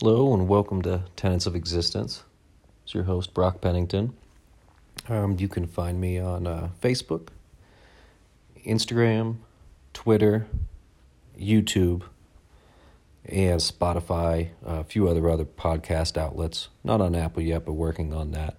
[0.00, 2.22] Hello and welcome to Tenets of Existence.
[2.84, 4.14] It's your host Brock Pennington.
[5.08, 7.30] Um, you can find me on uh, Facebook,
[8.64, 9.38] Instagram,
[9.92, 10.46] Twitter,
[11.36, 12.02] YouTube,
[13.24, 16.68] and Spotify, a few other other podcast outlets.
[16.84, 18.56] Not on Apple yet, but working on that.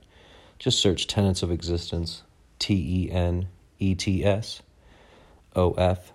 [0.58, 2.24] Just search Tenets of Existence,
[2.60, 3.48] T E N
[3.80, 4.62] E T S
[5.56, 6.12] O F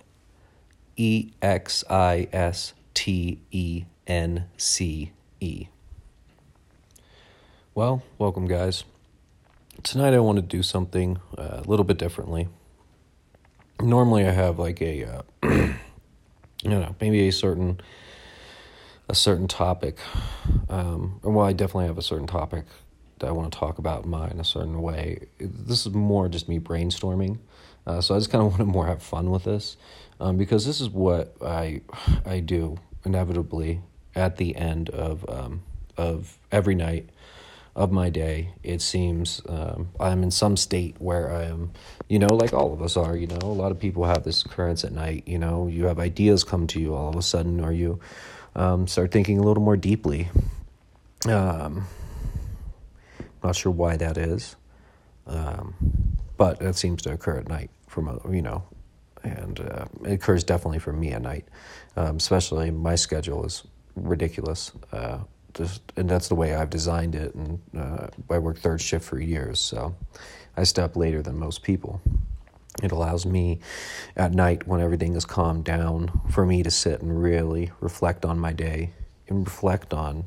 [0.99, 5.69] E X I S T E N C E.
[7.75, 8.85] Well, welcome, guys.
[9.83, 12.49] Tonight I want to do something uh, a little bit differently.
[13.81, 15.75] Normally I have like a, uh, you
[16.71, 17.81] know, maybe a certain,
[19.09, 19.99] a certain topic.
[20.69, 22.67] Um, well, I definitely have a certain topic
[23.19, 25.27] that I want to talk about in mind a certain way.
[25.39, 27.39] This is more just me brainstorming.
[27.87, 29.77] Uh, so I just kind of want to more have fun with this
[30.21, 31.81] um, because this is what I
[32.25, 33.81] I do inevitably
[34.15, 35.63] at the end of um,
[35.97, 37.09] of every night
[37.77, 38.51] of my day.
[38.63, 41.73] It seems um, I'm in some state where I am,
[42.09, 43.17] you know, like all of us are.
[43.17, 45.25] You know, a lot of people have this occurrence at night.
[45.27, 48.01] You know, you have ideas come to you all of a sudden, or you
[48.55, 50.29] um, start thinking a little more deeply.
[51.29, 51.87] Um,
[53.43, 54.57] not sure why that is,
[55.27, 55.75] um,
[56.37, 57.71] but it seems to occur at night.
[57.89, 58.65] From you know,
[59.23, 61.47] and uh, it occurs definitely for me at night.
[61.97, 63.65] Um, especially my schedule is
[63.97, 64.73] ridiculous.
[64.93, 65.19] Uh,
[65.55, 67.35] just and that's the way I've designed it.
[67.35, 69.95] And uh, I work third shift for years, so
[70.57, 72.01] I step later than most people.
[72.83, 73.61] It allows me
[74.17, 78.39] at night when everything is calmed down for me to sit and really reflect on
[78.39, 78.91] my day
[79.29, 80.25] and reflect on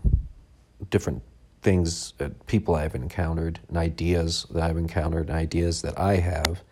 [0.90, 1.24] different
[1.62, 6.64] things that people I've encountered and ideas that I've encountered and ideas that I have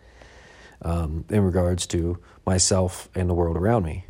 [0.80, 4.06] um, in regards to myself and the world around me.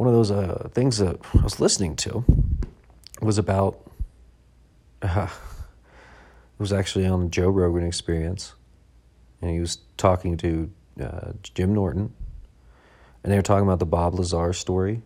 [0.00, 2.24] One of those uh, things that I was listening to
[3.20, 3.86] was about,
[5.02, 8.54] uh, it was actually on the Joe Rogan experience.
[9.42, 10.70] And he was talking to
[11.02, 12.14] uh, Jim Norton.
[13.22, 15.02] And they were talking about the Bob Lazar story.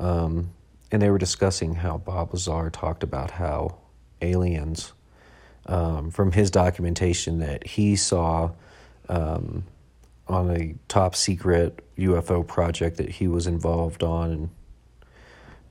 [0.00, 0.50] Um,
[0.90, 3.76] and they were discussing how Bob Lazar talked about how
[4.20, 4.92] aliens,
[5.66, 8.50] um, from his documentation that he saw
[9.08, 9.62] um,
[10.28, 14.50] on a top secret UFO project that he was involved on, and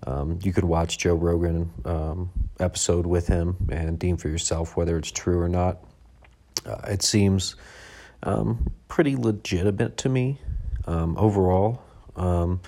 [0.08, 2.30] um, you could watch Joe Rogan um,
[2.60, 5.80] episode with him and deem for yourself whether it's true or not.
[6.66, 7.56] Uh, it seems
[8.24, 10.40] um, pretty legitimate to me
[10.86, 11.82] um, overall.
[12.16, 12.62] Um,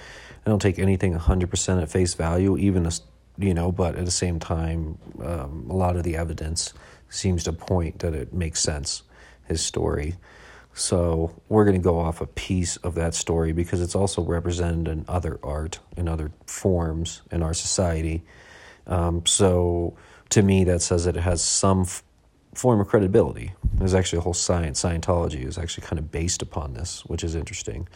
[0.45, 2.91] I don't take anything hundred percent at face value, even a,
[3.37, 6.73] you know, but at the same time, um, a lot of the evidence
[7.09, 9.03] seems to point that it makes sense.
[9.45, 10.15] His story.
[10.77, 14.87] So we're going to go off a piece of that story because it's also represented
[14.87, 18.23] in other art, in other forms in our society.
[18.85, 19.97] Um, so
[20.29, 22.03] to me, that says that it has some f-
[22.53, 23.53] form of credibility.
[23.73, 27.33] There's actually a whole science, Scientology is actually kind of based upon this, which is
[27.33, 27.87] interesting.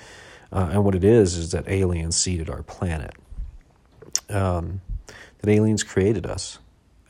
[0.52, 3.14] Uh, and what it is is that aliens seeded our planet.
[4.28, 4.82] Um,
[5.42, 6.58] that aliens created us.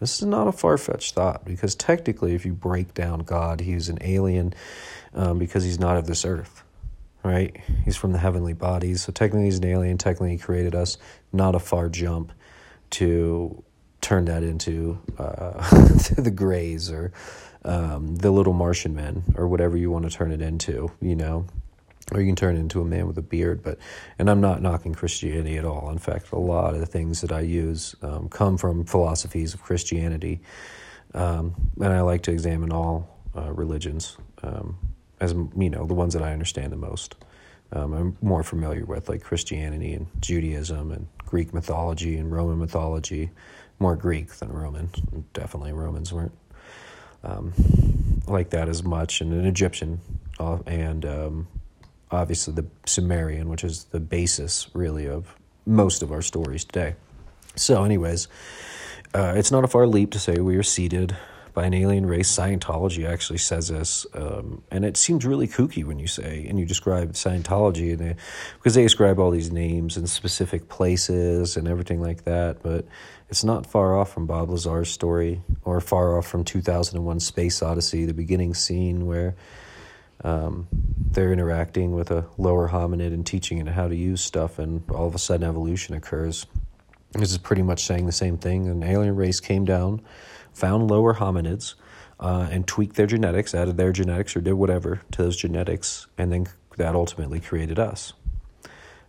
[0.02, 3.88] This is not a far fetched thought because technically, if you break down God, he's
[3.88, 4.56] an alien
[5.14, 6.64] um, because he's not of this earth,
[7.24, 7.56] right?
[7.86, 9.04] He's from the heavenly bodies.
[9.04, 10.00] So technically, he's an alien.
[10.00, 10.98] Technically, he created us.
[11.32, 12.32] Not a far jump
[12.92, 13.64] to
[14.02, 15.70] turn that into uh,
[16.18, 17.14] the Greys or
[17.64, 21.46] um, the Little Martian Men or whatever you want to turn it into, you know
[22.12, 23.64] or you can turn into a man with a beard.
[23.64, 23.78] But
[24.20, 25.90] and I'm not knocking Christianity at all.
[25.90, 29.62] In fact, a lot of the things that I use um, come from philosophies of
[29.62, 30.42] Christianity,
[31.14, 34.78] um, and I like to examine all uh, religions um,
[35.20, 37.16] as you know the ones that I understand the most.
[37.74, 43.30] Um, I'm more familiar with like Christianity and Judaism and Greek mythology and Roman mythology,
[43.80, 44.90] more Greek than Roman.
[45.34, 46.34] Definitely Romans weren't
[47.24, 47.54] um,
[48.28, 50.02] like that as much, and an Egyptian
[50.40, 51.48] uh, and um,
[52.12, 55.36] obviously the Sumerian, which is the basis really of
[55.66, 56.96] most of our stories today.
[57.56, 58.28] So, anyways,
[59.14, 61.16] uh, it's not a far leap to say we are seeded
[61.54, 62.34] by an alien race.
[62.34, 66.66] Scientology actually says this, um, and it seems really kooky when you say and you
[66.66, 68.16] describe Scientology, and they,
[68.56, 72.64] because they ascribe all these names and specific places and everything like that.
[72.64, 72.86] But
[73.30, 78.06] it's not far off from Bob Lazar's story, or far off from 2001: Space Odyssey,
[78.06, 79.36] the beginning scene where
[80.24, 80.68] um,
[81.12, 85.08] they're interacting with a lower hominid and teaching it how to use stuff, and all
[85.08, 86.46] of a sudden evolution occurs.
[87.14, 88.68] This is pretty much saying the same thing.
[88.68, 90.02] An alien race came down,
[90.54, 91.76] found lower hominids,
[92.20, 96.32] uh, and tweaked their genetics, added their genetics, or did whatever to those genetics, and
[96.32, 96.48] then
[96.78, 98.14] that ultimately created us.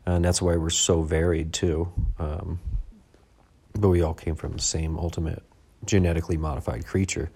[0.04, 1.92] And that's why we're so varied, too.
[2.18, 2.58] Um,
[3.74, 5.42] but we all came from the same ultimate
[5.84, 7.30] genetically modified creature.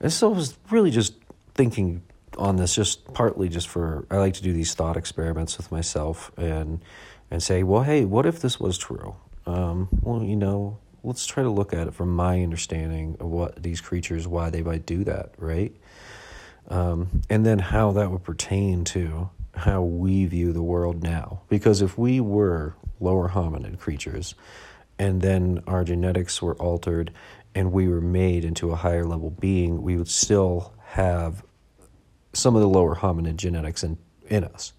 [0.00, 1.14] And so I was really just
[1.54, 2.02] thinking
[2.38, 6.30] on this, just partly just for I like to do these thought experiments with myself
[6.36, 6.82] and
[7.30, 9.14] and say, well, hey, what if this was true?
[9.46, 13.62] Um, well, you know, let's try to look at it from my understanding of what
[13.62, 15.74] these creatures, why they might do that, right?
[16.68, 21.42] Um, and then how that would pertain to how we view the world now.
[21.48, 24.34] Because if we were lower hominid creatures,
[24.98, 27.10] and then our genetics were altered
[27.54, 31.42] and we were made into a higher level being, we would still have
[32.32, 33.98] some of the lower hominid genetics in,
[34.28, 34.72] in us,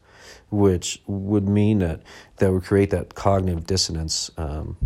[0.50, 2.02] which would mean that
[2.38, 4.32] that would create that cognitive dissonance.
[4.38, 4.78] Um,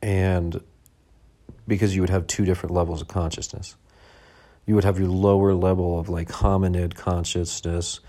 [0.00, 0.60] and
[1.68, 3.76] because you would have two different levels of consciousness.
[4.66, 8.00] You would have your lower level of like hominid consciousness,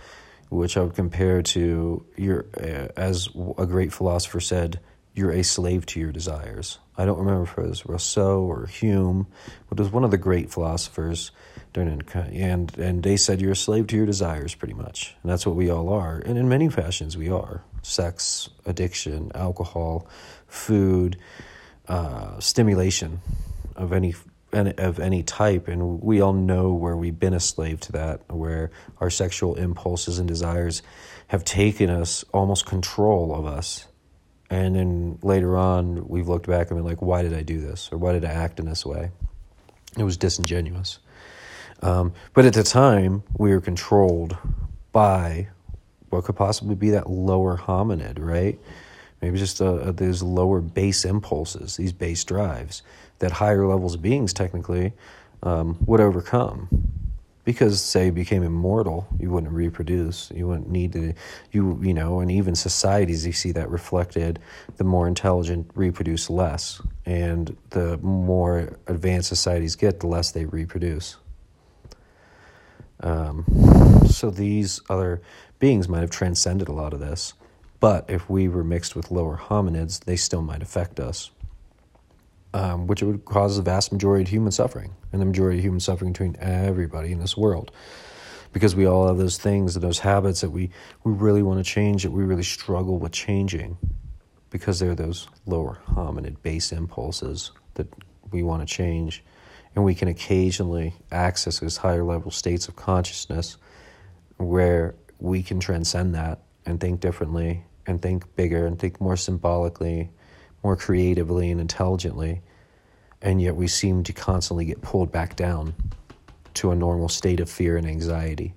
[0.49, 4.79] which I would compare to your, uh, as a great philosopher said,
[5.19, 6.79] you're a slave to your desires.
[6.97, 9.27] I don't remember if it was Rousseau or Hume,
[9.67, 11.31] but it was one of the great philosophers
[11.73, 15.15] during and and they said you're a slave to your desires pretty much.
[15.21, 16.19] And that's what we all are.
[16.25, 17.61] And in many fashions we are.
[17.81, 20.07] Sex, addiction, alcohol,
[20.47, 21.17] food,
[21.87, 23.19] uh, stimulation
[23.75, 24.15] of any
[24.53, 28.71] of any type, and we all know where we've been a slave to that, where
[28.99, 30.81] our sexual impulses and desires
[31.27, 33.85] have taken us, almost control of us.
[34.49, 37.89] And then later on, we've looked back and been like, why did I do this?
[37.91, 39.11] Or why did I act in this way?
[39.97, 40.99] It was disingenuous.
[41.81, 44.37] Um, but at the time, we were controlled
[44.91, 45.49] by
[46.09, 48.59] what could possibly be that lower hominid, right?
[49.21, 52.81] Maybe just uh, these lower base impulses, these base drives
[53.19, 54.93] that higher levels of beings technically
[55.43, 56.69] um, would overcome.
[57.49, 60.29] Because say you became immortal, you wouldn't reproduce.
[60.29, 61.15] You wouldn't need to,
[61.51, 64.37] you you know, and even societies you see that reflected.
[64.77, 71.15] The more intelligent reproduce less, and the more advanced societies get, the less they reproduce.
[72.99, 73.45] Um,
[74.07, 75.19] so these other
[75.57, 77.33] beings might have transcended a lot of this,
[77.79, 81.31] but if we were mixed with lower hominids, they still might affect us
[82.53, 85.79] um, which would cause the vast majority of human suffering and the majority of human
[85.79, 87.71] suffering between everybody in this world.
[88.51, 90.71] Because we all have those things and those habits that we,
[91.03, 93.77] we really want to change, that we really struggle with changing,
[94.49, 97.87] because they're those lower hominid base impulses that
[98.31, 99.23] we want to change.
[99.75, 103.57] And we can occasionally access those higher level states of consciousness
[104.37, 110.09] where we can transcend that and think differently and think bigger and think more symbolically
[110.63, 112.41] more creatively and intelligently,
[113.21, 115.73] and yet we seem to constantly get pulled back down
[116.55, 118.53] to a normal state of fear and anxiety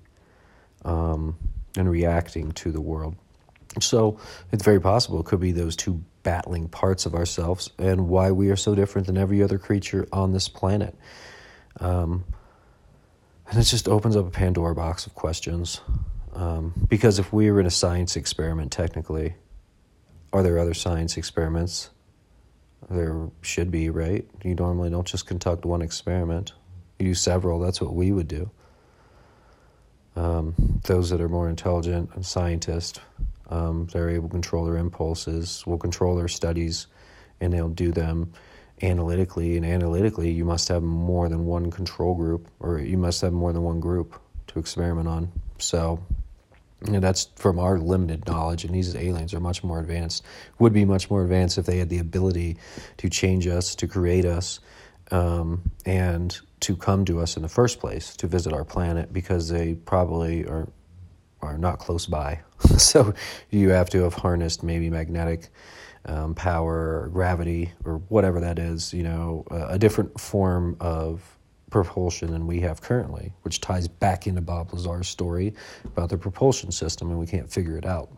[0.83, 1.37] um,
[1.77, 3.15] and reacting to the world.
[3.79, 4.19] So
[4.51, 8.49] it's very possible it could be those two battling parts of ourselves and why we
[8.49, 10.95] are so different than every other creature on this planet.
[11.79, 12.23] Um,
[13.49, 15.81] and it just opens up a Pandora box of questions.
[16.33, 19.35] Um, because if we were in a science experiment, technically,
[20.33, 21.91] are there other science experiments?
[22.89, 24.27] There should be, right?
[24.43, 26.53] You normally don't just conduct one experiment.
[26.99, 27.59] You do several.
[27.59, 28.49] That's what we would do.
[30.15, 32.99] Um, those that are more intelligent and scientists,
[33.49, 36.87] um, they're able to control their impulses, will control their studies,
[37.39, 38.33] and they'll do them
[38.81, 39.55] analytically.
[39.55, 43.53] And analytically, you must have more than one control group, or you must have more
[43.53, 45.31] than one group to experiment on.
[45.57, 46.03] So
[46.85, 50.23] you know, that's from our limited knowledge, and these aliens are much more advanced.
[50.59, 52.57] Would be much more advanced if they had the ability
[52.97, 54.59] to change us, to create us,
[55.11, 59.49] um, and to come to us in the first place to visit our planet, because
[59.49, 60.67] they probably are
[61.41, 62.39] are not close by.
[62.77, 63.13] so
[63.49, 65.49] you have to have harnessed maybe magnetic
[66.05, 68.93] um, power or gravity or whatever that is.
[68.93, 71.37] You know, a different form of
[71.73, 76.71] propulsion than we have currently, which ties back into Bob Lazar's story about the propulsion
[76.71, 78.09] system, and we can't figure it out.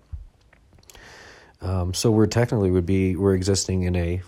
[1.61, 4.21] Um, so we're technically would be we're existing in a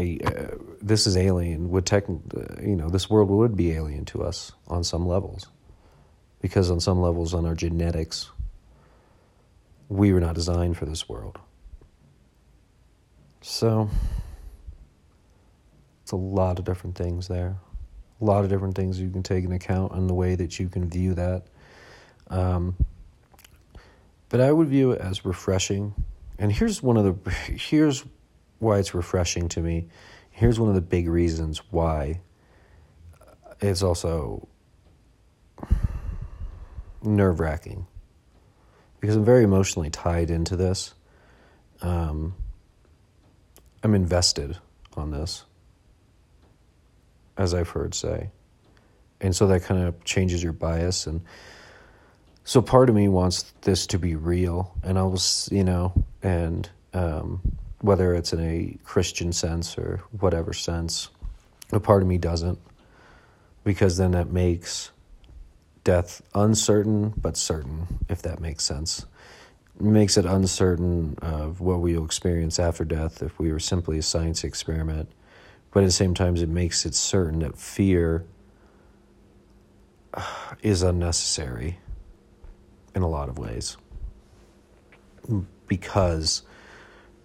[0.00, 4.04] a uh, this is alien would tech uh, you know this world would be alien
[4.06, 5.46] to us on some levels.
[6.42, 8.30] Because on some levels on our genetics
[9.88, 11.38] we were not designed for this world.
[13.40, 13.88] So
[16.02, 17.56] it's a lot of different things there
[18.20, 20.68] a lot of different things you can take into account and the way that you
[20.68, 21.44] can view that.
[22.28, 22.76] Um,
[24.28, 25.94] but I would view it as refreshing.
[26.38, 28.04] And here's one of the here's
[28.58, 29.88] why it's refreshing to me.
[30.30, 32.20] Here's one of the big reasons why
[33.60, 34.48] it's also
[37.02, 37.86] nerve wracking
[39.00, 40.94] because I'm very emotionally tied into this.
[41.80, 42.34] Um,
[43.82, 44.58] I'm invested
[44.96, 45.44] on this,
[47.36, 48.30] as I've heard say.
[49.20, 51.06] And so that kind of changes your bias.
[51.06, 51.22] And
[52.44, 54.74] so part of me wants this to be real.
[54.82, 57.40] And I was, you know, and um,
[57.80, 61.08] whether it's in a Christian sense or whatever sense,
[61.72, 62.58] a part of me doesn't.
[63.64, 64.90] Because then that makes
[65.82, 69.06] death uncertain but certain, if that makes sense.
[69.78, 73.98] It makes it uncertain of what we will experience after death if we were simply
[73.98, 75.10] a science experiment.
[75.76, 78.24] But at the same time, it makes it certain that fear
[80.62, 81.80] is unnecessary
[82.94, 83.76] in a lot of ways.
[85.68, 86.44] Because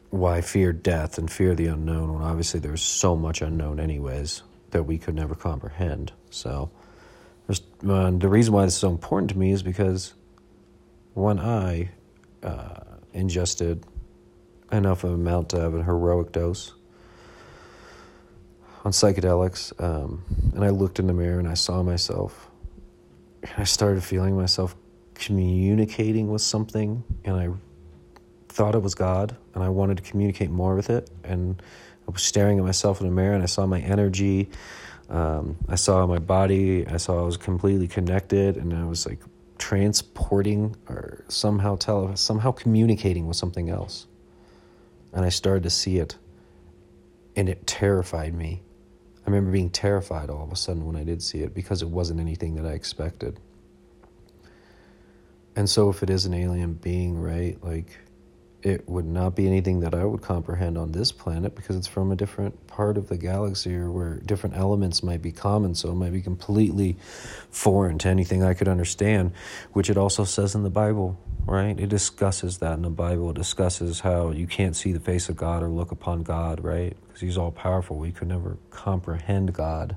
[0.10, 4.84] why fear death and fear the unknown when obviously there's so much unknown, anyways, that
[4.84, 6.12] we could never comprehend.
[6.30, 6.72] So,
[7.48, 10.14] the reason why this is so important to me is because
[11.14, 11.92] when I
[12.44, 12.82] uh,
[13.14, 13.86] ingested
[14.74, 16.74] enough amount have a heroic dose
[18.84, 20.24] on psychedelics, um,
[20.54, 22.50] and I looked in the mirror and I saw myself,
[23.44, 24.76] and I started feeling myself
[25.16, 27.50] communicating with something, and I
[28.50, 31.62] thought it was God, and I wanted to communicate more with it, and
[32.08, 34.50] I was staring at myself in the mirror, and I saw my energy
[35.12, 36.88] um, I saw my body.
[36.88, 39.20] I saw I was completely connected, and I was like
[39.58, 44.08] transporting or somehow tell somehow communicating with something else.
[45.14, 46.18] And I started to see it,
[47.36, 48.64] and it terrified me.
[49.26, 51.90] I remember being terrified all of a sudden when I did see it because it
[51.90, 53.40] wasn't anything that I expected.
[55.56, 57.98] And so, if it is an alien being, right, like
[58.64, 62.12] it would not be anything that I would comprehend on this planet because it's from
[62.12, 65.96] a different part of the galaxy or where different elements might be common, so it
[65.96, 66.98] might be completely
[67.50, 69.34] foreign to anything I could understand,
[69.74, 71.80] which it also says in the Bible, right?
[71.80, 73.32] It discusses that in the Bible.
[73.32, 76.96] It discusses how you can't see the face of God or look upon God, right?
[77.08, 77.98] Because He's all powerful.
[77.98, 79.96] We could never comprehend God.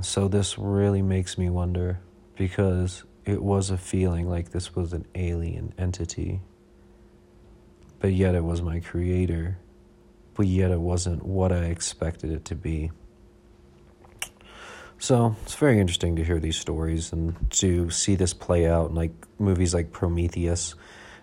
[0.00, 2.00] So this really makes me wonder
[2.36, 6.42] because it was a feeling like this was an alien entity.
[7.98, 9.58] But yet it was my creator.
[10.34, 12.90] But yet it wasn't what I expected it to be.
[14.98, 18.96] So it's very interesting to hear these stories and to see this play out in
[18.96, 20.74] like movies like Prometheus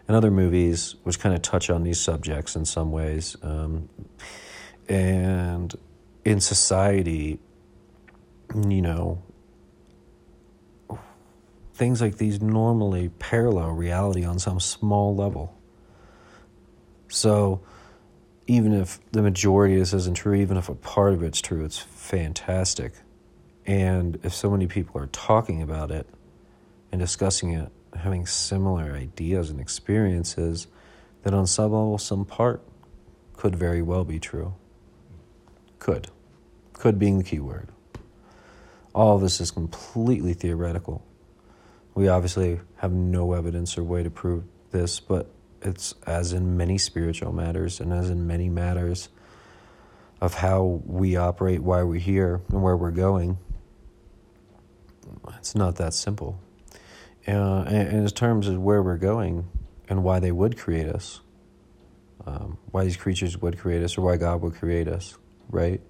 [0.07, 3.35] and other movies which kind of touch on these subjects in some ways.
[3.41, 3.89] Um,
[4.87, 5.73] and
[6.23, 7.39] in society,
[8.55, 9.23] you know,
[11.73, 15.57] things like these normally parallel reality on some small level.
[17.07, 17.61] So,
[18.45, 21.63] even if the majority of this isn't true, even if a part of it's true,
[21.63, 22.93] it's fantastic.
[23.65, 26.07] And if so many people are talking about it
[26.91, 30.67] and discussing it, having similar ideas and experiences,
[31.23, 32.61] then on some level, some part
[33.37, 34.53] could very well be true.
[35.79, 36.09] Could.
[36.73, 37.69] Could being the key word.
[38.93, 41.05] All this is completely theoretical.
[41.95, 45.29] We obviously have no evidence or way to prove this, but
[45.61, 49.09] it's as in many spiritual matters and as in many matters
[50.19, 53.37] of how we operate, why we're here, and where we're going.
[55.37, 56.39] It's not that simple.
[57.27, 59.47] Uh, and, in terms of where we're going
[59.89, 61.21] and why they would create us,
[62.25, 65.17] um, why these creatures would create us, or why God would create us,
[65.49, 65.81] right?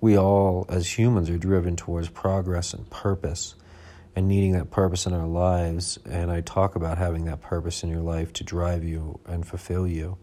[0.00, 3.54] We all, as humans, are driven towards progress and purpose
[4.16, 5.98] and needing that purpose in our lives.
[6.08, 9.86] And I talk about having that purpose in your life to drive you and fulfill
[9.86, 10.18] you.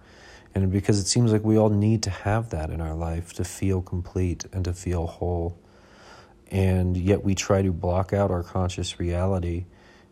[0.55, 3.43] And because it seems like we all need to have that in our life to
[3.43, 5.59] feel complete and to feel whole.
[6.51, 9.65] And yet we try to block out our conscious reality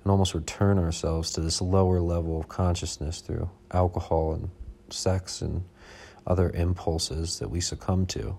[0.04, 4.50] and almost return ourselves to this lower level of consciousness through alcohol and
[4.90, 5.64] sex and
[6.28, 8.38] other impulses that we succumb to.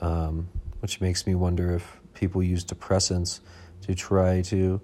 [0.00, 0.48] Um,
[0.80, 3.40] which makes me wonder if people use depressants
[3.82, 4.80] to try to,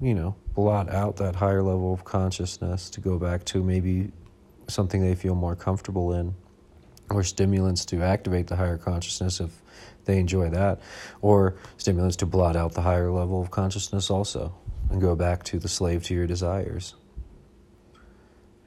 [0.00, 4.12] you know, blot out that higher level of consciousness to go back to maybe
[4.68, 6.34] something they feel more comfortable in,
[7.10, 9.50] or stimulants to activate the higher consciousness if
[10.04, 10.80] they enjoy that,
[11.22, 14.54] or stimulants to blot out the higher level of consciousness also
[14.90, 16.94] and go back to the slave to your desires.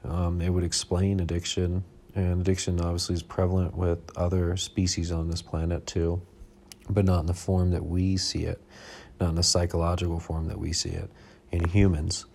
[0.04, 5.42] Um, it would explain addiction, and addiction obviously is prevalent with other species on this
[5.42, 6.22] planet too,
[6.88, 8.60] but not in the form that we see it
[9.20, 11.10] not in the psychological form that we see it
[11.50, 12.26] in humans.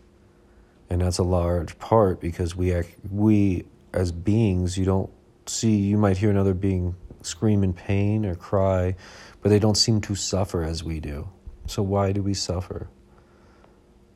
[0.89, 5.09] And that's a large part because we act, we as beings, you don't
[5.45, 8.95] see you might hear another being scream in pain or cry,
[9.41, 11.29] but they don't seem to suffer as we do.
[11.67, 12.89] So why do we suffer?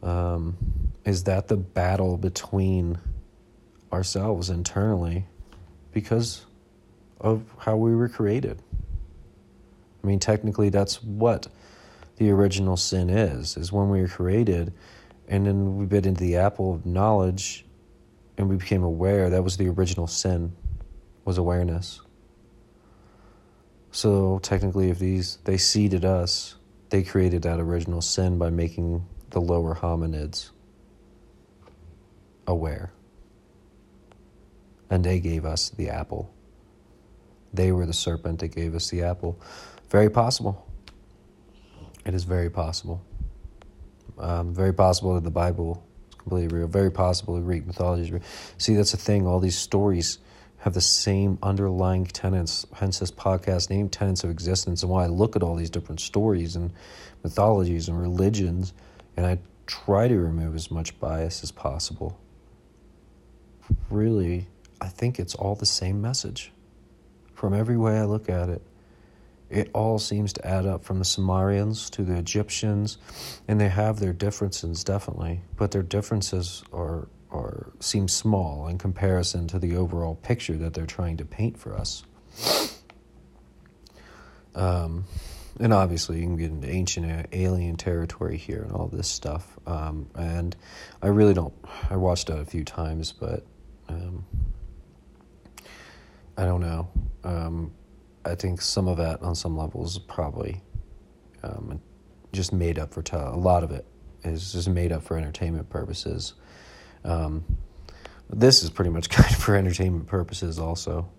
[0.04, 0.58] Um,
[1.06, 2.98] is that the battle between
[3.92, 5.26] ourselves internally?
[5.98, 6.46] because
[7.20, 8.62] of how we were created.
[10.04, 11.48] I mean, technically, that's what
[12.18, 14.74] the original sin is, is when we were created
[15.28, 17.66] and then we bit into the apple of knowledge
[18.38, 19.32] and we became aware.
[19.32, 20.56] That was the original sin,
[21.28, 22.00] was awareness.
[23.92, 26.56] So technically, if these, they seeded us,
[26.90, 30.52] they created that original sin by making the lower hominids
[32.48, 32.94] aware.
[34.90, 36.34] And they gave us the apple.
[37.54, 39.38] They were the serpent that gave us the apple.
[39.90, 40.66] Very possible.
[42.06, 43.04] It is very possible.
[44.18, 46.68] Um, very possible that the Bible is completely real.
[46.68, 48.24] Very possible that Greek mythology is real.
[48.58, 49.28] See, that's the thing.
[49.28, 50.20] All these stories
[50.68, 54.84] have the same underlying tenets, hence this podcast name, Tenets of Existence.
[54.84, 56.74] And why I look at all these different stories and
[57.24, 58.74] mythologies and religions,
[59.16, 62.20] and I try to remove as much bias as possible.
[63.90, 64.48] Really,
[64.82, 66.52] I think it's all the same message
[67.34, 68.62] from every way I look at it.
[69.50, 72.98] It all seems to add up from the Sumerians to the Egyptians,
[73.48, 79.48] and they have their differences definitely, but their differences are are seem small in comparison
[79.48, 82.04] to the overall picture that they're trying to paint for us.
[84.56, 85.06] Um,
[85.60, 89.58] and obviously, you can get into ancient alien territory here and all this stuff.
[89.66, 90.56] Um, and
[91.02, 91.54] I really don't.
[91.90, 93.46] I watched it a few times, but
[93.90, 94.26] um,
[96.38, 96.90] I don't know.
[97.24, 97.72] Um,
[98.26, 100.62] I think some of that, on some levels, probably
[101.44, 101.82] um,
[102.34, 103.86] just made up for te- a lot of it
[104.24, 106.34] is just made up for entertainment purposes.
[107.04, 107.44] Um,
[108.30, 111.10] this is pretty much kind of for entertainment purposes, also.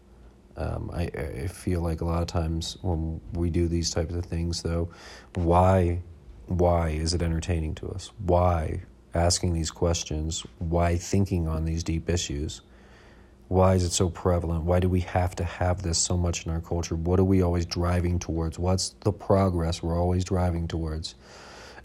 [0.56, 4.24] Um, I, I feel like a lot of times when we do these types of
[4.24, 4.90] things, though,
[5.34, 6.02] why
[6.48, 8.10] why is it entertaining to us?
[8.24, 8.82] Why
[9.14, 10.44] asking these questions?
[10.58, 12.62] Why thinking on these deep issues?
[13.48, 14.64] Why is it so prevalent?
[14.64, 16.96] Why do we have to have this so much in our culture?
[16.96, 18.58] What are we always driving towards?
[18.58, 21.14] What's the progress we're always driving towards?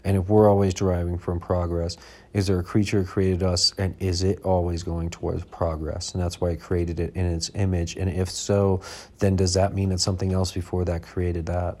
[0.04, 1.96] And if we're always driving from progress,
[2.34, 6.12] is there a creature who created us and is it always going towards progress?
[6.12, 7.96] And that's why it created it in its image.
[7.96, 8.82] And if so,
[9.18, 11.80] then does that mean it's something else before that created that?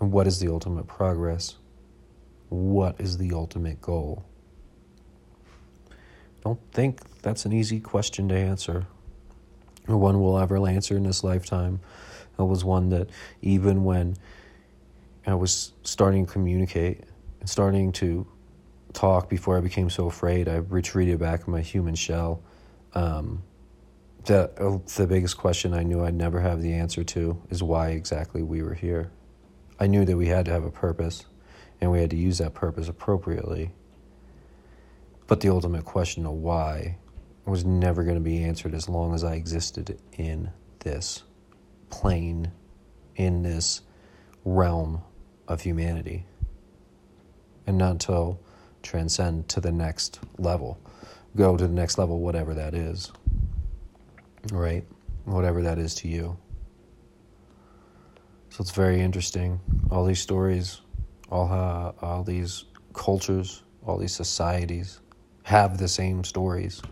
[0.00, 1.56] And what is the ultimate progress?
[2.48, 4.24] What is the ultimate goal?
[6.48, 8.86] don't think that's an easy question to answer,
[9.86, 11.80] or one we'll ever answer in this lifetime.
[12.38, 13.10] It was one that
[13.42, 14.16] even when
[15.26, 17.04] I was starting to communicate
[17.40, 18.26] and starting to
[18.92, 22.42] talk before I became so afraid, I retreated back in my human shell.
[22.94, 23.42] Um,
[24.24, 27.90] the, uh, the biggest question I knew I'd never have the answer to is why
[27.90, 29.10] exactly we were here.
[29.78, 31.26] I knew that we had to have a purpose
[31.80, 33.70] and we had to use that purpose appropriately.
[35.26, 36.96] But the ultimate question of why
[37.44, 40.50] was never going to be answered as long as I existed in
[40.80, 41.22] this
[41.90, 42.50] plane,
[43.16, 43.82] in this
[44.44, 45.02] realm
[45.48, 46.24] of humanity.
[47.66, 48.38] And not until
[48.82, 50.78] transcend to the next level,
[51.36, 53.10] go to the next level, whatever that is.
[54.52, 54.84] Right?
[55.24, 56.38] Whatever that is to you.
[58.50, 59.60] So it's very interesting.
[59.90, 60.80] All these stories,
[61.30, 65.00] all, uh, all these cultures, all these societies
[65.42, 66.82] have the same stories,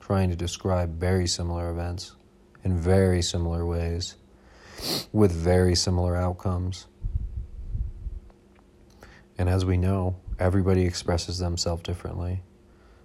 [0.00, 2.14] trying to describe very similar events
[2.64, 4.16] in very similar ways
[5.12, 6.86] with very similar outcomes.
[9.38, 12.42] And as we know, everybody expresses themselves differently.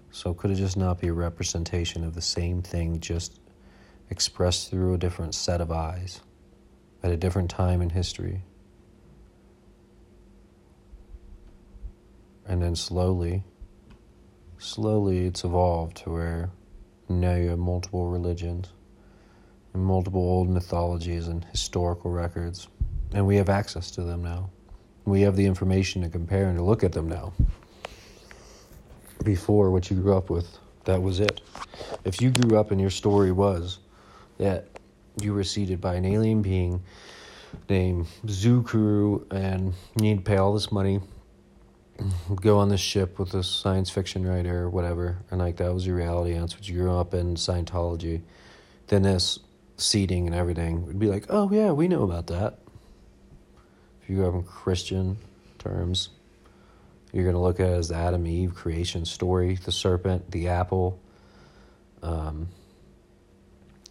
[0.09, 3.39] So could it just not be a representation of the same thing, just
[4.09, 6.21] expressed through a different set of eyes
[7.03, 8.43] at a different time in history?
[12.45, 13.43] And then slowly,
[14.57, 16.49] slowly it's evolved to where
[17.09, 18.69] now you have multiple religions
[19.73, 22.67] and multiple old mythologies and historical records,
[23.13, 24.49] and we have access to them now.
[25.05, 27.33] We have the information to compare and to look at them now.
[29.23, 31.41] Before, what you grew up with, that was it.
[32.03, 33.79] If you grew up and your story was
[34.37, 34.67] that
[35.21, 36.83] you were seeded by an alien being
[37.69, 40.99] named Zukuru and you need to pay all this money
[42.35, 45.85] go on this ship with a science fiction writer or whatever, and like that was
[45.85, 46.33] your reality.
[46.33, 48.21] That's what you grew up in Scientology.
[48.87, 49.39] Then this
[49.77, 52.59] seeding and everything would be like, oh yeah, we know about that.
[54.03, 55.17] If you go in Christian
[55.59, 56.09] terms,
[57.11, 60.99] you're gonna look at it as the Adam Eve creation story, the serpent, the apple.
[62.01, 62.49] Um,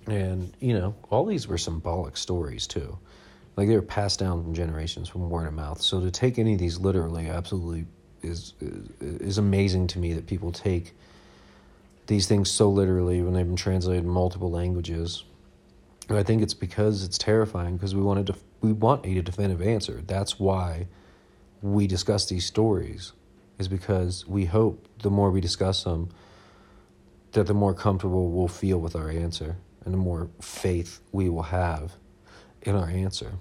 [0.06, 2.98] and you know, all these were symbolic stories too
[3.56, 5.80] like they were passed down from generations from word of mouth.
[5.80, 7.86] So to take any of these literally absolutely
[8.22, 10.94] is is, is amazing to me that people take
[12.06, 15.24] these things so literally when they've been translated in multiple languages.
[16.08, 19.62] And I think it's because it's terrifying because we wanted to we want a definitive
[19.62, 20.02] answer.
[20.06, 20.86] That's why
[21.62, 23.12] we discuss these stories
[23.58, 26.10] is because we hope the more we discuss them
[27.32, 31.42] that the more comfortable we'll feel with our answer and the more faith we will
[31.42, 31.94] have
[32.62, 33.32] in our answer.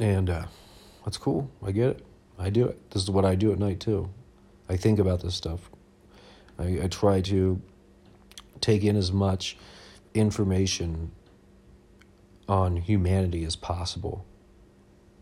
[0.00, 0.46] And uh,
[1.04, 1.50] that's cool.
[1.64, 2.06] I get it.
[2.38, 2.90] I do it.
[2.90, 4.10] This is what I do at night too.
[4.68, 5.70] I think about this stuff.
[6.58, 7.60] I, I try to
[8.60, 9.56] take in as much
[10.14, 11.12] information
[12.48, 14.24] on humanity as possible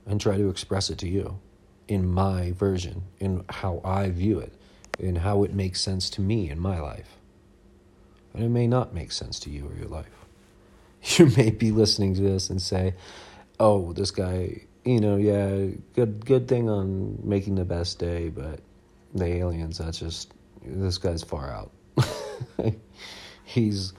[0.07, 1.38] and try to express it to you
[1.87, 4.53] in my version, in how I view it,
[4.98, 7.16] in how it makes sense to me in my life.
[8.33, 10.07] And it may not make sense to you or your life.
[11.16, 12.92] You may be listening to this and say,
[13.59, 18.61] oh, this guy, you know, yeah, good good thing on making the best day, but
[19.14, 21.70] the aliens, that's just this guy's far out.
[23.44, 23.94] he's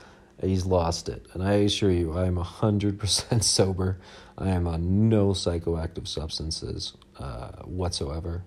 [0.49, 1.25] he's lost it.
[1.33, 3.99] And I assure you, I am 100% sober.
[4.37, 8.43] I am on no psychoactive substances uh, whatsoever.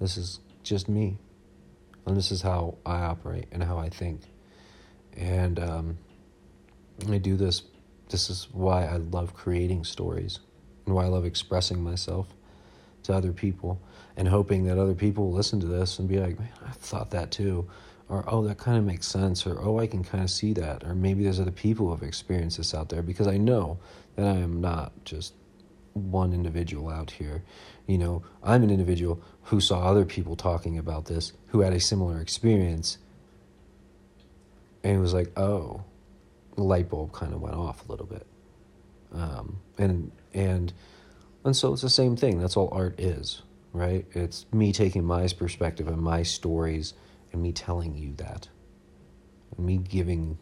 [0.00, 1.18] This is just me.
[2.06, 4.20] And this is how I operate and how I think.
[5.16, 5.98] And um,
[7.08, 7.62] I do this.
[8.10, 10.40] This is why I love creating stories
[10.84, 12.26] and why I love expressing myself
[13.04, 13.80] to other people
[14.16, 17.10] and hoping that other people will listen to this and be like, man, I thought
[17.10, 17.68] that too
[18.14, 20.84] or oh that kind of makes sense or oh i can kind of see that
[20.84, 23.78] or maybe there's other people who have experienced this out there because i know
[24.16, 25.34] that i am not just
[25.92, 27.44] one individual out here.
[27.86, 31.80] You know i'm an individual who saw other people talking about this who had a
[31.80, 32.98] similar experience
[34.82, 35.84] and it was like oh
[36.56, 38.26] the light bulb kind of went off a little bit.
[39.12, 40.72] Um, and and
[41.44, 43.42] and so it's the same thing that's all art is
[43.74, 44.06] right?
[44.12, 46.94] It's me taking my perspective and my stories
[47.34, 48.48] and me telling you that,
[49.56, 50.38] and me giving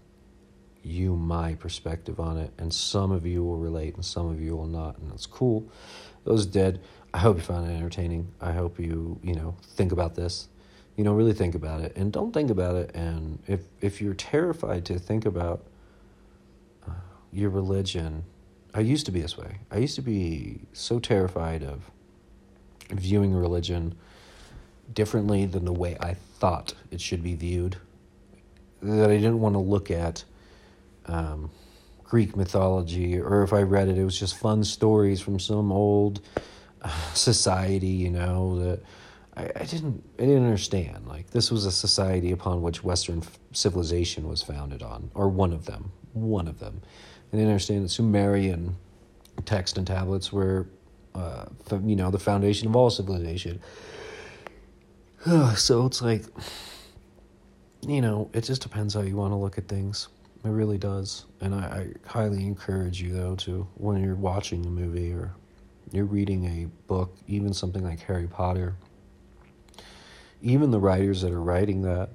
[0.82, 4.54] you my perspective on it, and some of you will relate and some of you
[4.54, 5.66] will not, and that's cool.
[6.24, 6.80] Those dead,
[7.14, 8.28] I hope you found it entertaining.
[8.42, 10.48] I hope you, you know, think about this.
[10.96, 12.94] You know, really think about it, and don't think about it.
[12.94, 15.64] And if if you're terrified to think about
[16.86, 16.92] uh,
[17.32, 18.24] your religion,
[18.74, 19.60] I used to be this way.
[19.70, 21.90] I used to be so terrified of
[22.90, 23.94] viewing religion
[24.92, 27.76] differently than the way I thought it should be viewed.
[28.82, 30.24] That I didn't want to look at
[31.06, 31.52] um,
[32.02, 36.20] Greek mythology, or if I read it, it was just fun stories from some old
[36.82, 38.80] uh, society, you know, that
[39.36, 41.06] I, I didn't I didn't understand.
[41.06, 45.66] Like this was a society upon which Western civilization was founded on, or one of
[45.66, 46.82] them, one of them.
[47.30, 48.74] And I didn't understand that Sumerian
[49.44, 50.66] text and tablets were,
[51.14, 51.44] uh,
[51.84, 53.60] you know, the foundation of all civilization.
[55.54, 56.24] so it's like,
[57.86, 60.08] you know, it just depends how you want to look at things.
[60.44, 61.26] It really does.
[61.40, 65.32] And I, I highly encourage you, though, to when you're watching a movie or
[65.92, 68.74] you're reading a book, even something like Harry Potter,
[70.40, 72.10] even the writers that are writing that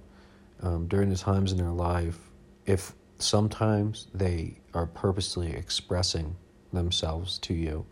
[0.62, 2.18] um, during the times in their life,
[2.66, 6.36] if sometimes they are purposely expressing
[6.74, 7.86] themselves to you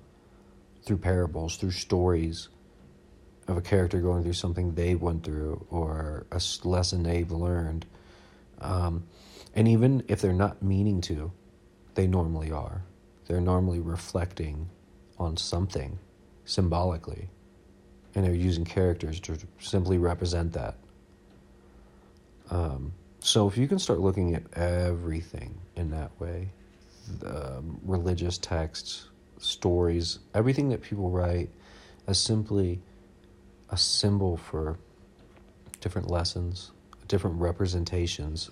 [0.84, 2.50] through parables, through stories,
[3.48, 7.86] of a character going through something they went through or a lesson they've learned.
[8.60, 9.04] Um,
[9.54, 11.32] and even if they're not meaning to,
[11.94, 12.84] they normally are.
[13.28, 14.70] They're normally reflecting
[15.18, 15.98] on something
[16.46, 17.30] symbolically,
[18.14, 20.76] and they're using characters to simply represent that.
[22.52, 26.50] Um, so if you can start looking at everything in that way,
[27.20, 31.50] the, um, religious texts, stories, everything that people write,
[32.08, 32.82] as simply
[33.70, 34.78] a symbol for
[35.82, 36.72] different lessons,
[37.08, 38.50] different representations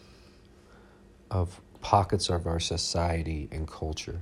[1.32, 4.22] of pockets of our society and culture.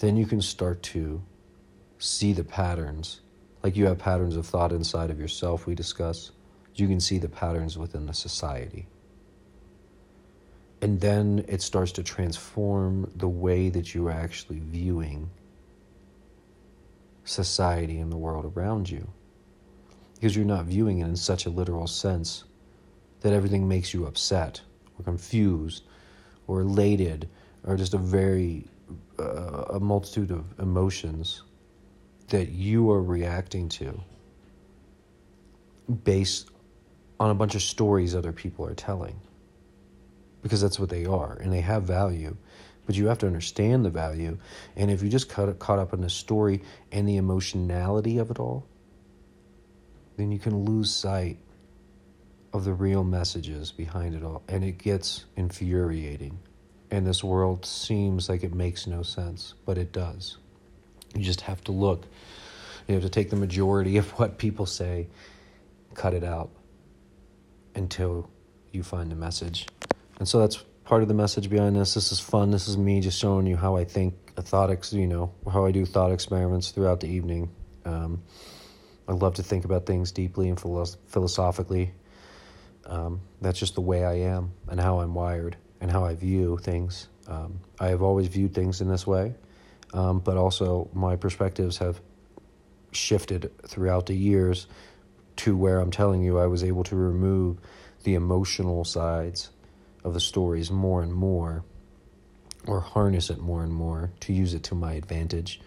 [0.00, 1.22] Then you can start to
[1.98, 3.20] see the patterns.
[3.62, 6.32] Like you have patterns of thought inside of yourself, we discuss.
[6.74, 8.86] You can see the patterns within the society.
[10.82, 15.30] And then it starts to transform the way that you are actually viewing
[17.24, 19.08] society and the world around you
[20.24, 22.44] because you're not viewing it in such a literal sense
[23.20, 24.58] that everything makes you upset
[24.98, 25.84] or confused
[26.46, 27.28] or elated
[27.64, 28.66] or just a very
[29.18, 31.42] uh, a multitude of emotions
[32.28, 34.00] that you are reacting to
[36.04, 36.48] based
[37.20, 39.20] on a bunch of stories other people are telling.
[40.40, 42.34] Because that's what they are and they have value
[42.86, 44.38] but you have to understand the value
[44.74, 48.38] and if you just caught, caught up in the story and the emotionality of it
[48.38, 48.66] all
[50.16, 51.38] then you can lose sight
[52.52, 54.42] of the real messages behind it all.
[54.48, 56.38] And it gets infuriating.
[56.90, 60.38] And this world seems like it makes no sense, but it does.
[61.14, 62.06] You just have to look.
[62.86, 65.08] You have to take the majority of what people say,
[65.94, 66.50] cut it out
[67.74, 68.30] until
[68.70, 69.66] you find the message.
[70.18, 71.94] And so that's part of the message behind this.
[71.94, 72.50] This is fun.
[72.50, 75.72] This is me just showing you how I think a thought, you know, how I
[75.72, 77.50] do thought experiments throughout the evening.
[77.84, 78.22] Um,
[79.06, 81.92] I love to think about things deeply and philosophically.
[82.86, 86.58] Um, that's just the way I am and how I'm wired and how I view
[86.58, 87.08] things.
[87.26, 89.34] Um, I have always viewed things in this way,
[89.92, 92.00] um, but also my perspectives have
[92.92, 94.66] shifted throughout the years
[95.36, 97.58] to where I'm telling you I was able to remove
[98.04, 99.50] the emotional sides
[100.04, 101.64] of the stories more and more,
[102.66, 105.60] or harness it more and more to use it to my advantage.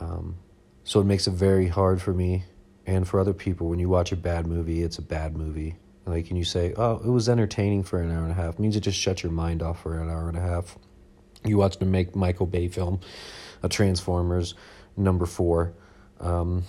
[0.00, 0.36] Um,
[0.84, 2.44] so it makes it very hard for me
[2.86, 5.76] and for other people when you watch a bad movie, it's a bad movie.
[6.04, 8.54] Like, and you say, oh, it was entertaining for an hour and a half.
[8.54, 10.76] It means it just shut your mind off for an hour and a half.
[11.44, 13.00] You watch the make Michael Bay film,
[13.62, 14.54] a Transformers
[14.96, 15.74] number four.
[16.18, 16.64] Um,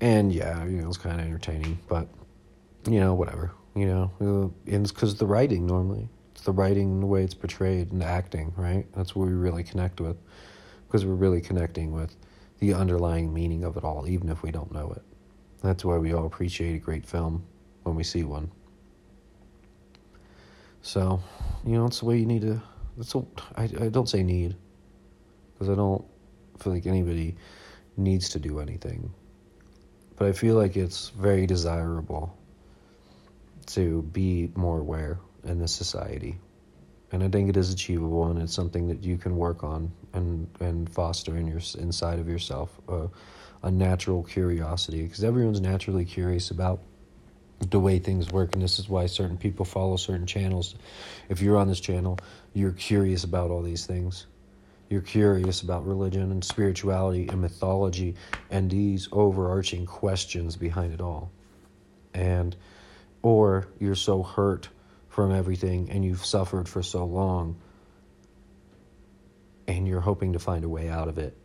[0.00, 2.08] and yeah, you know, it's kind of entertaining, but
[2.86, 3.52] you know, whatever.
[3.74, 6.08] You know, uh, and it's because the writing normally.
[6.32, 8.86] It's the writing, and the way it's portrayed, and the acting, right?
[8.94, 10.16] That's what we really connect with,
[10.86, 12.16] because we're really connecting with
[12.60, 15.02] the underlying meaning of it all, even if we don't know it.
[15.62, 17.44] That's why we all appreciate a great film
[17.82, 18.50] when we see one.
[20.82, 21.20] So,
[21.66, 22.62] you know, it's the way you need to.
[22.96, 23.24] That's a,
[23.56, 24.56] I, I don't say need,
[25.52, 26.04] because I don't
[26.58, 27.36] feel like anybody
[27.96, 29.12] needs to do anything.
[30.16, 32.36] But I feel like it's very desirable
[33.66, 36.38] to be more aware in this society.
[37.12, 40.48] And I think it is achievable, and it's something that you can work on and
[40.60, 43.08] and foster in your inside of yourself uh,
[43.62, 46.80] a natural curiosity because everyone's naturally curious about
[47.68, 50.74] the way things work and this is why certain people follow certain channels.
[51.28, 52.18] If you're on this channel
[52.54, 54.26] you're curious about all these things.
[54.88, 58.16] You're curious about religion and spirituality and mythology
[58.50, 61.30] and these overarching questions behind it all.
[62.12, 62.56] And
[63.22, 64.68] or you're so hurt
[65.20, 67.56] from everything and you've suffered for so long
[69.66, 71.36] and you're hoping to find a way out of it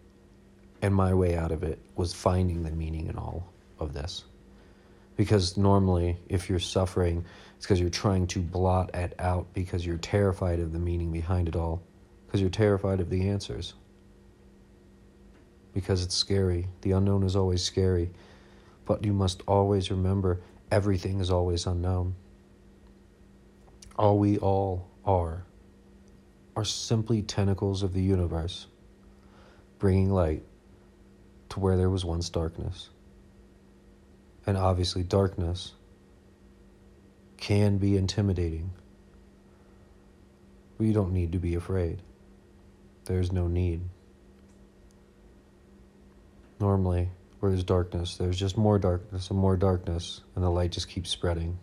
[0.82, 4.24] and my way out of it was finding the meaning in all of this
[5.16, 9.98] because normally, if you're suffering, it's because you're trying to blot it out because you're
[9.98, 11.82] terrified of the meaning behind it all,
[12.26, 13.74] because you're terrified of the answers.
[15.74, 16.68] Because it's scary.
[16.82, 18.12] The unknown is always scary.
[18.86, 22.16] But you must always remember everything is always unknown.
[23.98, 25.46] All we all are
[26.56, 28.68] are simply tentacles of the universe,
[29.80, 30.44] bringing light
[31.50, 32.90] to where there was once darkness
[34.46, 35.74] and obviously darkness
[37.38, 38.72] can be intimidating.
[40.78, 42.02] We don't need to be afraid.
[43.06, 43.82] There's no need.
[46.60, 50.90] Normally, where there's darkness, there's just more darkness and more darkness, and the light just
[50.90, 51.58] keeps spreading.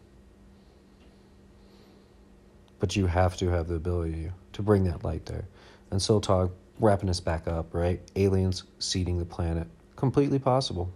[2.83, 5.45] But you have to have the ability to bring that light there.
[5.92, 8.01] And so, talk, wrapping us back up, right?
[8.16, 9.68] Aliens seeding the planet.
[9.95, 10.92] Completely possible.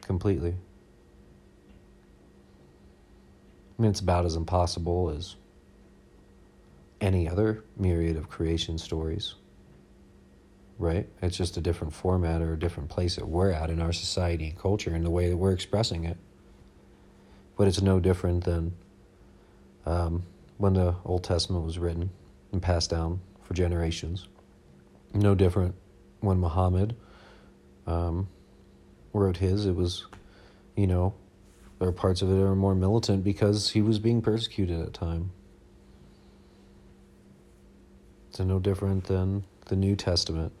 [0.00, 0.54] Completely.
[3.78, 5.36] I mean, it's about as impossible as
[7.02, 9.34] any other myriad of creation stories,
[10.78, 11.06] right?
[11.20, 14.48] It's just a different format or a different place that we're at in our society
[14.48, 16.16] and culture and the way that we're expressing it.
[17.58, 18.74] But it's no different than
[19.84, 20.22] um,
[20.58, 22.10] when the Old Testament was written
[22.52, 24.28] and passed down for generations.
[25.14, 25.74] No different
[26.20, 26.94] when Muhammad
[27.86, 28.28] um,
[29.12, 29.66] wrote his.
[29.66, 30.06] It was,
[30.76, 31.14] you know,
[31.78, 34.86] there are parts of it that are more militant because he was being persecuted at
[34.86, 35.30] the time.
[38.28, 40.52] It's no different than the New Testament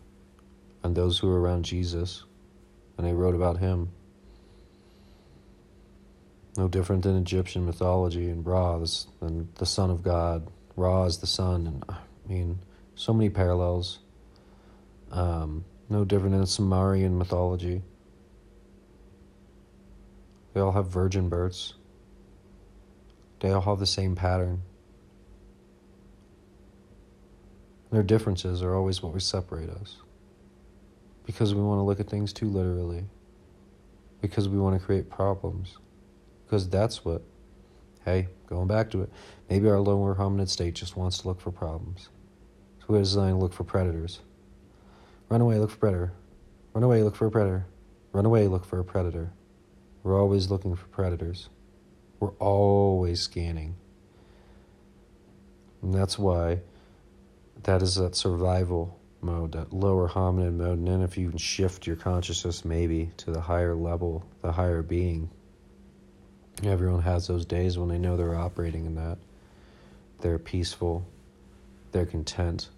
[0.82, 2.24] and those who were around Jesus
[2.96, 3.90] and they wrote about him.
[6.58, 8.84] No different than Egyptian mythology and Ra
[9.20, 10.50] and the Son of God.
[10.74, 12.58] Ra is the sun, and I mean,
[12.96, 14.00] so many parallels.
[15.12, 17.82] Um, no different than Sumerian mythology.
[20.52, 21.74] They all have virgin births.
[23.38, 24.62] They all have the same pattern.
[27.92, 29.98] Their differences are always what we separate us.
[31.24, 33.04] Because we want to look at things too literally.
[34.20, 35.78] Because we want to create problems.
[36.48, 37.20] Because that's what,
[38.06, 39.12] hey, going back to it,
[39.50, 42.08] maybe our lower hominid state just wants to look for problems.
[42.78, 44.20] So we're designed to look for predators.
[45.28, 46.14] Run away, look for predator.
[46.72, 47.66] Run away, look for a predator.
[48.14, 49.30] Run away, look for a predator.
[50.02, 51.50] We're always looking for predators.
[52.18, 53.76] We're always scanning.
[55.82, 56.60] And that's why
[57.64, 60.78] that is that survival mode, that lower hominid mode.
[60.78, 64.82] And then if you can shift your consciousness maybe to the higher level, the higher
[64.82, 65.28] being,
[66.66, 69.18] everyone has those days when they know they're operating in that.
[70.20, 71.06] They're peaceful,
[71.92, 72.70] they're content.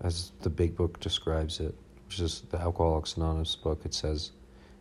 [0.00, 1.74] As the big book describes it,
[2.06, 4.30] which is the Alcoholics Anonymous book, it says,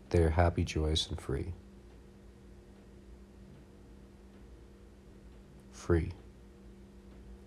[0.10, 1.52] they're happy, joyous, and free.
[5.72, 6.12] Free.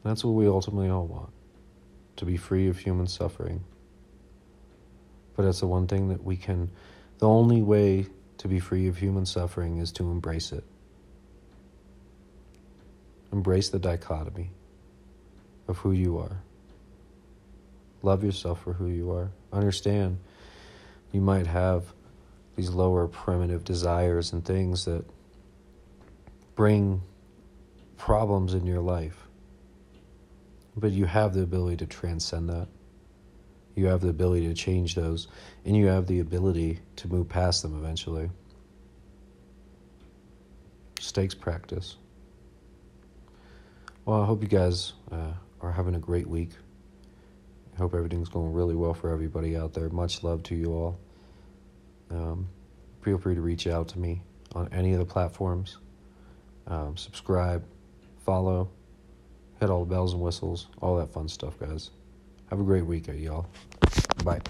[0.05, 1.31] That's what we ultimately all want
[2.17, 3.65] to be free of human suffering.
[5.37, 6.71] But that's the one thing that we can,
[7.19, 8.07] the only way
[8.41, 10.65] to be free of human suffering is to embrace it.
[13.31, 14.51] Embrace the dichotomy
[15.69, 16.41] of who you are.
[18.03, 19.31] Love yourself for who you are.
[19.53, 20.21] Understand
[21.13, 21.93] you might have
[22.57, 25.05] these lower primitive desires and things that
[26.57, 27.03] bring
[27.99, 29.27] problems in your life.
[30.75, 32.69] But you have the ability to transcend that.
[33.75, 35.29] You have the ability to change those,
[35.65, 38.31] and you have the ability to move past them eventually.
[40.99, 41.97] Stakes practice.
[44.05, 46.51] Well, I hope you guys uh, are having a great week.
[47.75, 49.89] I hope everything's going really well for everybody out there.
[49.89, 50.99] Much love to you all.
[52.11, 52.49] Um,
[53.03, 54.23] feel free to reach out to me
[54.55, 55.79] on any of the platforms.
[56.67, 57.65] Um, subscribe,
[58.25, 58.69] follow,
[59.61, 61.91] hit all the bells and whistles, all that fun stuff, guys.
[62.51, 63.47] Have a great week, y'all.
[64.25, 64.41] Bye.